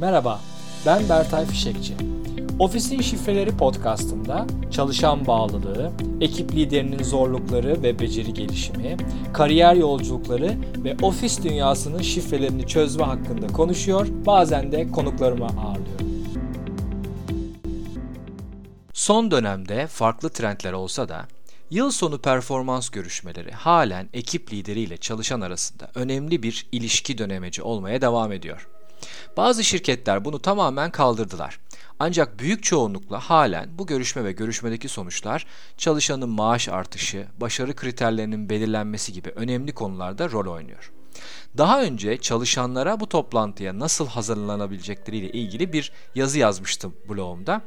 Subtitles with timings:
[0.00, 0.40] Merhaba,
[0.86, 1.94] ben Bertay Fişekçi.
[2.58, 8.96] Ofisin Şifreleri podcastında çalışan bağlılığı, ekip liderinin zorlukları ve beceri gelişimi,
[9.32, 16.08] kariyer yolculukları ve ofis dünyasının şifrelerini çözme hakkında konuşuyor, bazen de konuklarımı ağırlıyorum.
[18.92, 21.26] Son dönemde farklı trendler olsa da
[21.70, 28.32] Yıl sonu performans görüşmeleri halen ekip lideriyle çalışan arasında önemli bir ilişki dönemeci olmaya devam
[28.32, 28.68] ediyor.
[29.36, 31.58] Bazı şirketler bunu tamamen kaldırdılar.
[31.98, 39.12] Ancak büyük çoğunlukla halen bu görüşme ve görüşmedeki sonuçlar çalışanın maaş artışı, başarı kriterlerinin belirlenmesi
[39.12, 40.92] gibi önemli konularda rol oynuyor.
[41.58, 47.62] Daha önce çalışanlara bu toplantıya nasıl hazırlanabilecekleriyle ilgili bir yazı yazmıştım blogumda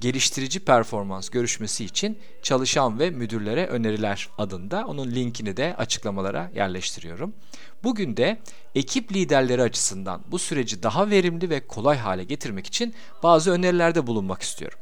[0.00, 4.84] geliştirici performans görüşmesi için çalışan ve müdürlere öneriler adında.
[4.86, 7.34] Onun linkini de açıklamalara yerleştiriyorum.
[7.82, 8.40] Bugün de
[8.74, 14.42] ekip liderleri açısından bu süreci daha verimli ve kolay hale getirmek için bazı önerilerde bulunmak
[14.42, 14.78] istiyorum.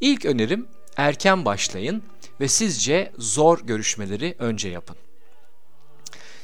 [0.00, 2.02] İlk önerim erken başlayın
[2.40, 4.96] ve sizce zor görüşmeleri önce yapın.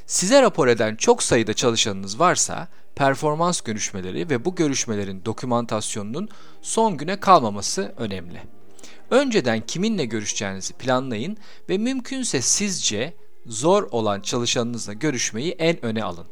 [0.07, 6.29] Size rapor eden çok sayıda çalışanınız varsa performans görüşmeleri ve bu görüşmelerin dokümantasyonunun
[6.63, 8.43] son güne kalmaması önemli.
[9.11, 11.37] Önceden kiminle görüşeceğinizi planlayın
[11.69, 13.15] ve mümkünse sizce
[13.47, 16.27] zor olan çalışanınızla görüşmeyi en öne alın.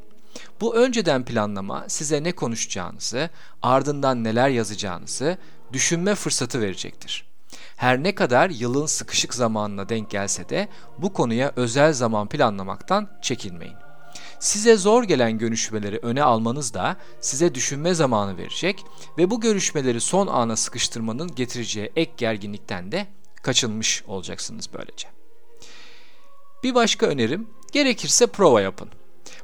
[0.60, 3.30] Bu önceden planlama size ne konuşacağınızı,
[3.62, 5.38] ardından neler yazacağınızı
[5.72, 7.33] düşünme fırsatı verecektir.
[7.76, 13.76] Her ne kadar yılın sıkışık zamanına denk gelse de bu konuya özel zaman planlamaktan çekinmeyin.
[14.38, 18.84] Size zor gelen görüşmeleri öne almanız da size düşünme zamanı verecek
[19.18, 23.06] ve bu görüşmeleri son ana sıkıştırmanın getireceği ek gerginlikten de
[23.42, 25.08] kaçınmış olacaksınız böylece.
[26.62, 28.88] Bir başka önerim gerekirse prova yapın.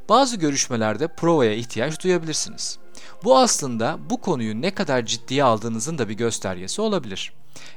[0.09, 2.79] Bazı görüşmelerde provaya ihtiyaç duyabilirsiniz.
[3.25, 7.33] Bu aslında bu konuyu ne kadar ciddiye aldığınızın da bir göstergesi olabilir.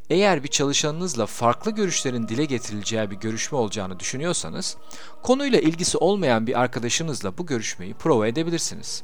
[0.09, 4.77] Eğer bir çalışanınızla farklı görüşlerin dile getirileceği bir görüşme olacağını düşünüyorsanız,
[5.23, 9.03] konuyla ilgisi olmayan bir arkadaşınızla bu görüşmeyi prova edebilirsiniz.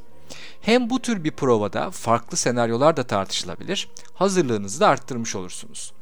[0.61, 5.93] Hem bu tür bir provada farklı senaryolar da tartışılabilir, hazırlığınızı da arttırmış olursunuz.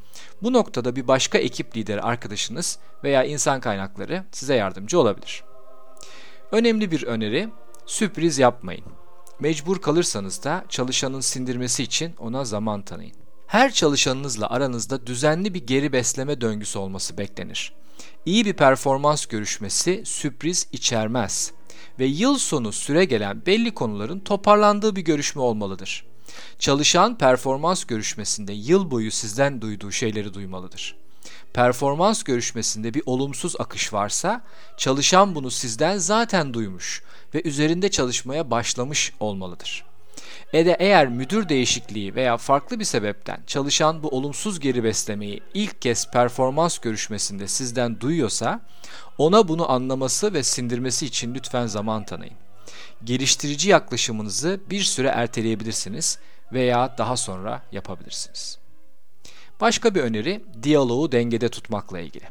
[0.42, 5.44] Bu noktada bir başka ekip lideri arkadaşınız veya insan kaynakları size yardımcı olabilir.
[6.52, 7.50] Önemli bir öneri,
[7.86, 8.86] sürpriz yapmayın.
[9.40, 13.16] Mecbur kalırsanız da çalışanın sindirmesi için ona zaman tanıyın.
[13.48, 17.74] Her çalışanınızla aranızda düzenli bir geri besleme döngüsü olması beklenir.
[18.26, 21.52] İyi bir performans görüşmesi sürpriz içermez
[22.00, 26.06] ve yıl sonu süre gelen belli konuların toparlandığı bir görüşme olmalıdır.
[26.60, 30.96] Çalışan performans görüşmesinde yıl boyu sizden duyduğu şeyleri duymalıdır.
[31.58, 34.42] Performans görüşmesinde bir olumsuz akış varsa
[34.78, 37.04] çalışan bunu sizden zaten duymuş
[37.36, 39.86] ve üzerinde çalışmaya başlamış olmalıdır.
[40.54, 45.82] E de eğer müdür değişikliği veya farklı bir sebepten çalışan bu olumsuz geri beslemeyi ilk
[45.82, 48.62] kez performans görüşmesinde sizden duyuyorsa
[49.18, 52.38] ona bunu anlaması ve sindirmesi için lütfen zaman tanıyın.
[53.04, 56.20] Geliştirici yaklaşımınızı bir süre erteleyebilirsiniz
[56.54, 58.67] veya daha sonra yapabilirsiniz.
[59.62, 62.24] Başka bir öneri diyaloğu dengede tutmakla ilgili.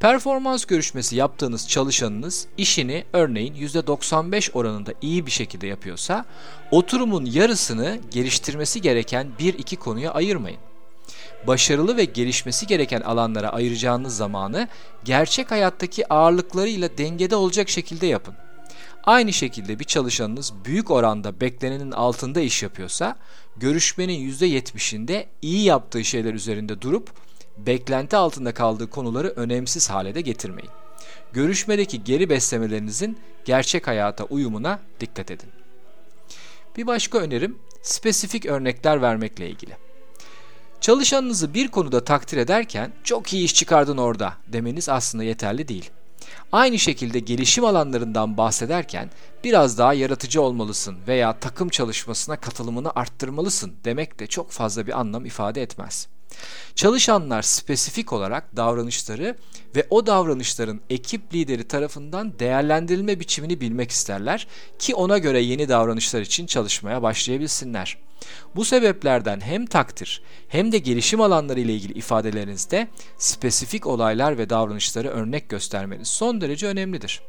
[0.00, 6.24] Performans görüşmesi yaptığınız çalışanınız işini örneğin %95 oranında iyi bir şekilde yapıyorsa
[6.70, 10.60] oturumun yarısını geliştirmesi gereken bir iki konuya ayırmayın.
[11.46, 14.68] Başarılı ve gelişmesi gereken alanlara ayıracağınız zamanı
[15.04, 18.34] gerçek hayattaki ağırlıklarıyla dengede olacak şekilde yapın.
[19.04, 23.16] Aynı şekilde bir çalışanınız büyük oranda beklenenin altında iş yapıyorsa
[23.56, 27.10] görüşmenin %70'inde iyi yaptığı şeyler üzerinde durup
[27.58, 30.70] beklenti altında kaldığı konuları önemsiz hale de getirmeyin.
[31.32, 35.48] Görüşmedeki geri beslemelerinizin gerçek hayata uyumuna dikkat edin.
[36.76, 39.76] Bir başka önerim spesifik örnekler vermekle ilgili.
[40.80, 45.90] Çalışanınızı bir konuda takdir ederken çok iyi iş çıkardın orada demeniz aslında yeterli değil.
[46.52, 49.10] Aynı şekilde gelişim alanlarından bahsederken
[49.44, 55.26] biraz daha yaratıcı olmalısın veya takım çalışmasına katılımını arttırmalısın demek de çok fazla bir anlam
[55.26, 56.08] ifade etmez.
[56.74, 59.36] Çalışanlar spesifik olarak davranışları
[59.76, 64.46] ve o davranışların ekip lideri tarafından değerlendirilme biçimini bilmek isterler
[64.78, 67.98] ki ona göre yeni davranışlar için çalışmaya başlayabilsinler.
[68.56, 72.88] Bu sebeplerden hem takdir hem de gelişim alanları ile ilgili ifadelerinizde
[73.18, 77.22] spesifik olaylar ve davranışları örnek göstermeniz son derece önemlidir.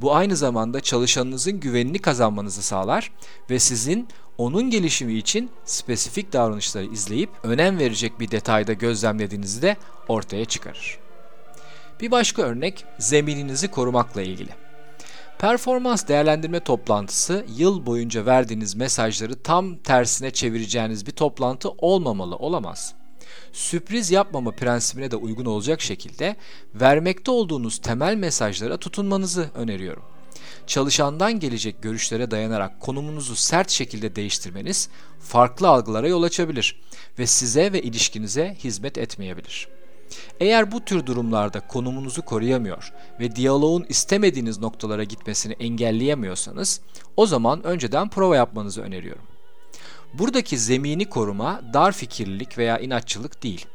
[0.00, 3.12] Bu aynı zamanda çalışanınızın güvenini kazanmanızı sağlar
[3.50, 9.76] ve sizin onun gelişimi için spesifik davranışları izleyip önem verecek bir detayda gözlemlediğinizi de
[10.08, 10.98] ortaya çıkarır.
[12.00, 14.65] Bir başka örnek zemininizi korumakla ilgili.
[15.38, 22.94] Performans değerlendirme toplantısı yıl boyunca verdiğiniz mesajları tam tersine çevireceğiniz bir toplantı olmamalı, olamaz.
[23.52, 26.36] Sürpriz yapmama prensibine de uygun olacak şekilde
[26.74, 30.02] vermekte olduğunuz temel mesajlara tutunmanızı öneriyorum.
[30.66, 34.88] Çalışandan gelecek görüşlere dayanarak konumunuzu sert şekilde değiştirmeniz
[35.20, 36.80] farklı algılara yol açabilir
[37.18, 39.68] ve size ve ilişkinize hizmet etmeyebilir.
[40.40, 46.80] Eğer bu tür durumlarda konumunuzu koruyamıyor ve diyaloğun istemediğiniz noktalara gitmesini engelleyemiyorsanız
[47.16, 49.22] o zaman önceden prova yapmanızı öneriyorum.
[50.14, 53.66] Buradaki zemini koruma dar fikirlilik veya inatçılık değil.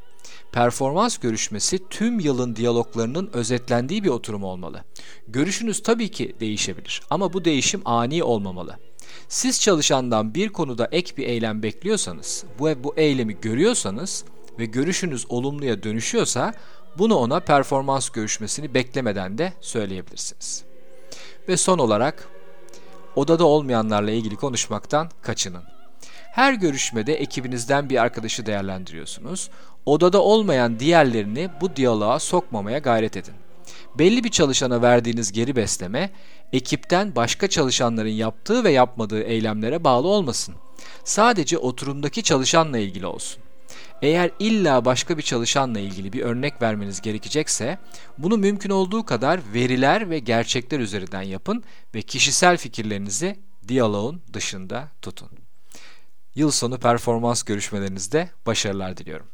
[0.52, 4.84] Performans görüşmesi tüm yılın diyaloglarının özetlendiği bir oturum olmalı.
[5.28, 8.78] Görüşünüz tabii ki değişebilir ama bu değişim ani olmamalı.
[9.28, 14.26] Siz çalışandan bir konuda ek bir eylem bekliyorsanız, bu, bu eylemi görüyorsanız
[14.62, 16.54] ve görüşünüz olumluya dönüşüyorsa
[16.98, 20.64] bunu ona performans görüşmesini beklemeden de söyleyebilirsiniz.
[21.48, 22.28] Ve son olarak
[23.16, 25.64] odada olmayanlarla ilgili konuşmaktan kaçının.
[26.32, 29.50] Her görüşmede ekibinizden bir arkadaşı değerlendiriyorsunuz.
[29.86, 33.34] Odada olmayan diğerlerini bu diyaloğa sokmamaya gayret edin.
[33.98, 36.10] Belli bir çalışana verdiğiniz geri besleme,
[36.54, 40.56] ekipten başka çalışanların yaptığı ve yapmadığı eylemlere bağlı olmasın.
[41.04, 43.44] Sadece oturumdaki çalışanla ilgili olsun.
[44.02, 47.78] Eğer illa başka bir çalışanla ilgili bir örnek vermeniz gerekecekse
[48.18, 51.64] bunu mümkün olduğu kadar veriler ve gerçekler üzerinden yapın
[51.96, 55.30] ve kişisel fikirlerinizi diyaloğun dışında tutun.
[56.36, 59.28] Yıl sonu performans görüşmelerinizde başarılar diliyorum.